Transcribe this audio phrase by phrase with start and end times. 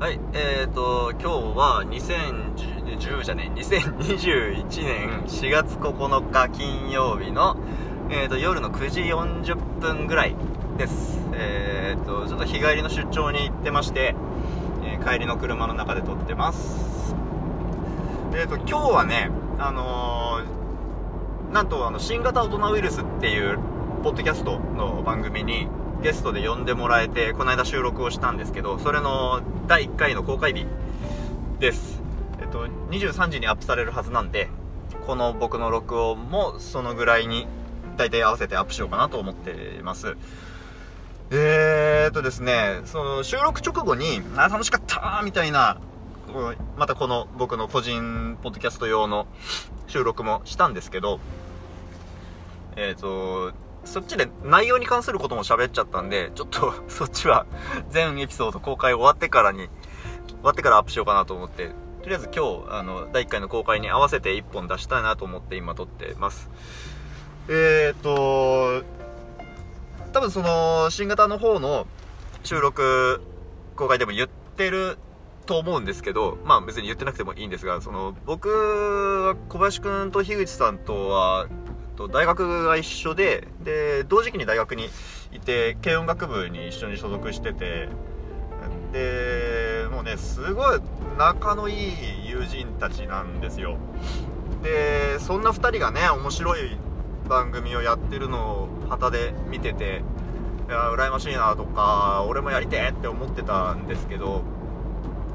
[0.00, 7.56] はい、えーと、今日は2010じゃねえ、2021年4月9日金曜日の、
[8.08, 10.36] えーと、夜の9時40分ぐらい
[10.76, 11.18] です。
[11.32, 14.14] えーと、ちょっと日帰りの出張に行ってまして、
[14.84, 17.16] えー帰りの車の中で撮ってます。
[18.34, 23.58] えーと、今日はね、あのーなんとあの、新型大人ウイルスっていう、
[24.04, 25.66] ポッドキャストの番組に、
[26.02, 30.64] ゲストで呼んでもらえて、この間収録をしたんですけど、それの第1回の公開日
[31.58, 32.00] です。
[32.40, 34.48] えっと、23時にアップされるはずなんで、
[35.06, 37.48] この僕の録音もそのぐらいに、
[37.96, 40.16] 大体合わせてアップしようかなと思っています。
[41.30, 45.78] えーっとですね、その収録直後に、あ楽しかったーみたいな、
[46.76, 49.26] またこの僕の個人ポッドキャスト用の
[49.88, 51.18] 収録もしたんですけど、
[52.76, 53.52] えーっと、
[53.88, 57.46] そっちで内容に関することも喋っちゃったんで、ちょっと そっちは
[57.88, 59.68] 全エピソード公開終わってからに、
[60.28, 61.72] 終わってからアップしようかなと思って、
[62.02, 66.50] とりあえず今日、あの、第1回の公開に合わせて1本出したいなと思って今撮ってます。
[67.48, 68.84] えーと、
[70.12, 71.86] 多分その、新型の方の
[72.44, 73.22] 収録
[73.74, 74.98] 公開でも言ってる
[75.46, 81.46] と思うんですけど、まあ別に言ってなくてもいいんですが、その、僕は小林くんと樋口さんとは、
[81.98, 84.88] と大学が一緒で、で、同時期に大学に
[85.32, 87.88] いて、軽音楽部に一緒に所属してて、
[88.92, 90.80] で、もうね、すごい
[91.18, 93.78] 仲のいい友人たちなんですよ。
[94.62, 96.78] で、そんな二人がね、面白い
[97.28, 100.02] 番組をやってるのを旗で見てて、
[100.68, 104.42] いや、羨ましいなとか、俺もやりてえって思ってたんですけど、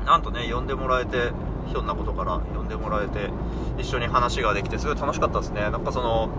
[0.06, 1.32] なんとね、呼んでもらえて、
[1.68, 3.30] ひょんなことから呼んでもらえて、
[3.78, 5.62] 一緒に話ができて、すごい楽しかったですね。
[5.62, 6.30] なんかその、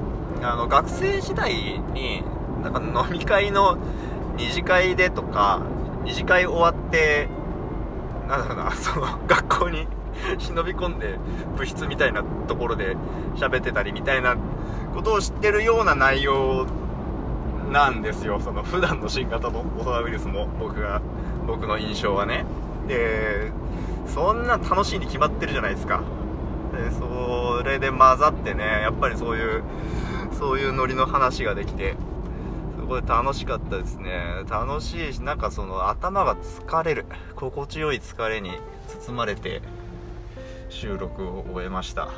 [0.43, 1.53] あの、学生時代
[1.93, 2.23] に、
[2.63, 3.79] なんか飲み会の
[4.37, 5.63] 二次会でとか、
[6.05, 7.29] 二次会終わって、
[8.29, 9.87] なんだろうな、 その、学校に
[10.39, 11.19] 忍び込んで、
[11.57, 12.97] 部室みたいなところで
[13.37, 14.37] 喋ってたりみたいな
[14.95, 16.67] ことを知ってるような内容
[17.73, 18.41] なんですよ。
[18.41, 21.01] その、普段の新型の大人ウイルスも、僕が、
[21.47, 22.45] 僕の印象はね。
[22.87, 23.34] で、
[24.15, 26.05] そんな楽しいに決まってるじゃないですか。
[26.73, 29.65] で、それで混ざってね、やっぱりそういう、
[30.39, 31.97] そういうノリの話ができて、
[32.79, 34.45] すごい楽しかったですね。
[34.49, 38.53] 楽しいし、なんかその頭が疲れる、心地よい疲れに
[39.05, 39.63] 包まれて、
[40.69, 42.09] 収録を終えました。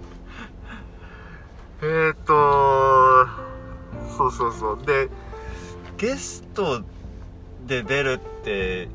[1.82, 3.26] えっと、
[4.18, 4.78] そうそうそう。
[4.84, 5.08] で、
[5.96, 6.82] ゲスト
[7.66, 8.88] で出るって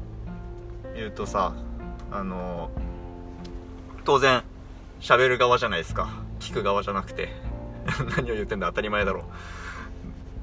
[0.93, 1.53] 言うとさ、
[2.15, 2.71] あの、
[4.05, 4.43] 当然、
[5.01, 6.09] 喋る側じゃないですか。
[6.39, 7.29] 聞く側じゃなくて。
[8.15, 9.25] 何を言ってんだ当たり前だろ。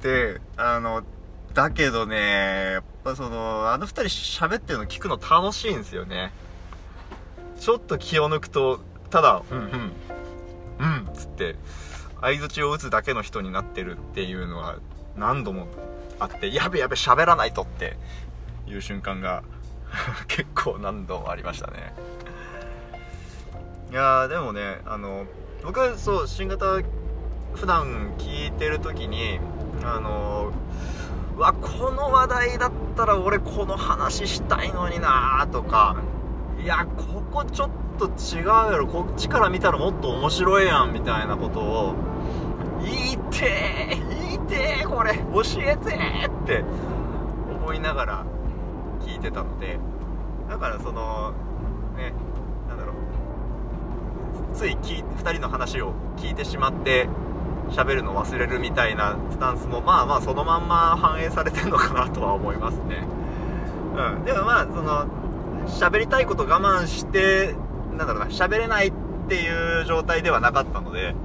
[0.01, 1.03] で、あの、
[1.55, 6.31] だけどね、やっぱその、あの二人喋ってるの聞くの楽しいんですよね。
[7.59, 8.79] ちょっと気を抜くと、
[9.09, 9.91] ただ、うんうん、
[10.79, 11.55] うん、っつって、
[12.21, 14.75] 相槌を打つだけの人になってるっていうのは
[15.17, 15.67] 何度も
[16.19, 17.97] あって、やべやべ喋らないとって
[18.67, 19.43] いう瞬間が
[20.27, 21.93] 結構何度もありましたね。
[23.91, 25.25] いやでもね、あの、
[25.63, 26.79] 僕は、そう、新型
[27.53, 29.39] 普段聞いてる時に、
[29.83, 30.51] あの、
[31.37, 35.95] うわ、この話題だったら俺この話したいのになーとか、
[36.61, 41.95] いや、ここちょっと違うやろ、こっちから見たらもっと面白いやん、みたいなことを、
[42.83, 46.63] 言いてー言いてーこれ教えてーって
[47.61, 48.25] 思いながら
[49.23, 49.79] てたので、
[50.49, 51.33] だからその、
[51.97, 52.13] ね、
[52.67, 57.07] なんだろう、つい2人の話を聞いてしまって、
[57.69, 63.03] 喋るの忘れるみたいなスタンスもまあまあそのまんま反映されてるのかなとは思いますね。
[63.95, 64.25] うん。
[64.25, 65.07] でもまあ、その、
[65.67, 67.55] 喋りたいこと我慢して、
[67.97, 68.93] なんだろうな、喋れないっ
[69.29, 71.15] ていう状態ではなかったので、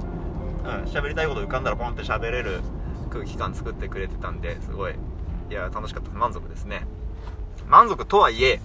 [0.63, 2.61] うん、喋りたいこと浮かんだらポンって喋れる
[3.09, 4.93] 空気感作ってくれてたんで、すごい、
[5.49, 6.11] いや、楽しかった。
[6.11, 6.87] 満足ですね。
[7.67, 8.59] 満足とはいえ、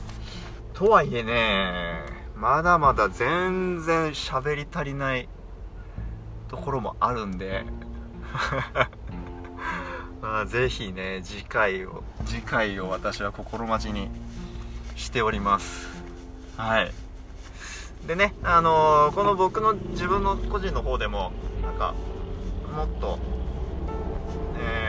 [0.73, 2.01] とはいえね、
[2.37, 5.29] まだまだ全然喋り足りない
[6.49, 7.65] ところもあるんで、
[10.21, 14.09] まあ、ぜひね、次回を、次回を私は心待ちに
[14.97, 15.89] しております。
[16.57, 16.93] はい。
[18.07, 21.33] でね、あのーこの僕の自分の個人の方でも、
[21.63, 21.95] なんか、
[22.75, 23.19] もっと、
[24.59, 24.84] え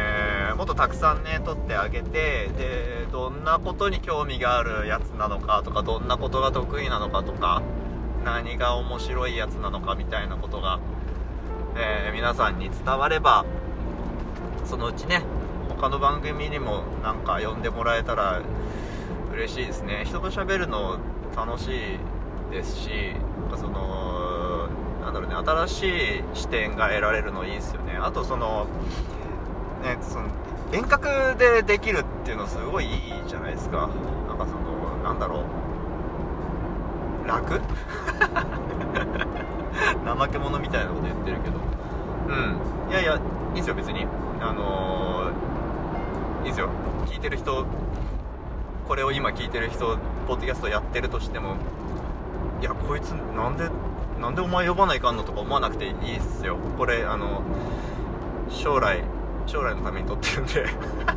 [0.58, 7.62] もっとたくさんね、撮ってあげて、で、どんなことに興味があるやつなのかとか、どんなことが得意なのかとか、
[8.24, 10.80] 何が面白いやつなのかみたいなことが、
[11.76, 13.46] えー皆さんに伝われば、
[14.64, 15.22] そのうちね、
[15.70, 18.42] 他の番組にもなんか呼んでもらえたら
[19.34, 20.04] 嬉しいですね。
[20.06, 20.98] 人と喋るの
[21.36, 22.90] 楽しいですし
[23.42, 24.70] なんかその
[25.02, 27.98] なんだろうね新しい視点が得られるのいいですよね。
[28.02, 28.68] あとその
[29.86, 30.26] ねその
[30.74, 32.92] 遠隔でできるっていうのすごいいい
[33.28, 33.88] じゃないですか。
[34.28, 35.44] なんかそのなんだろ
[37.24, 37.28] う。
[37.28, 37.62] 楽？
[40.06, 41.60] 怠け者みたいなこと言ってるけど。
[42.28, 42.92] うん。
[42.92, 43.20] いやいやい
[43.54, 44.08] いですよ別に。
[44.42, 46.70] あのー、いいですよ。
[47.06, 47.66] 聞いてる人
[48.88, 49.98] これを今聞いてる人
[50.28, 51.56] ポッドキャストやってるとしても
[52.62, 53.70] いやこいつなんで
[54.22, 56.58] なんでお前呼ばないかんのとか思わなくていいっすよ。
[56.78, 57.42] これあの
[58.50, 59.04] 将来
[59.46, 60.66] 将来のために撮ってるんで。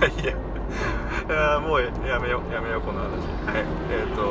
[0.00, 0.34] まあいいや。
[1.60, 3.10] もうやめようやめようこの話。
[3.46, 3.64] はい。
[3.90, 4.22] えっ、ー、と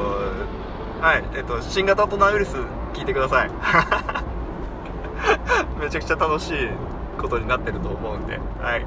[1.01, 1.24] はい。
[1.36, 2.57] えっ、ー、と新型コロナウイルス
[2.94, 3.51] 聞いてください。
[5.80, 6.69] めちゃくちゃ楽しい
[7.19, 8.39] ことになってると思うんで。
[8.62, 8.86] はい。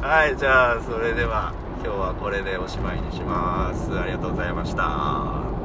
[0.00, 1.52] はいじゃあそれでは
[1.84, 3.90] 今日はこれでおしまいにします。
[3.98, 5.61] ありがとうございました。